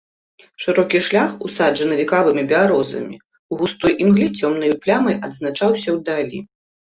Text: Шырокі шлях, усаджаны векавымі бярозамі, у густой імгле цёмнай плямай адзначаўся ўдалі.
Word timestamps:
Шырокі 0.63 0.99
шлях, 1.07 1.31
усаджаны 1.49 1.97
векавымі 1.99 2.43
бярозамі, 2.53 3.15
у 3.53 3.59
густой 3.61 3.93
імгле 4.05 4.27
цёмнай 4.41 4.71
плямай 4.87 5.15
адзначаўся 5.31 5.89
ўдалі. 5.99 6.39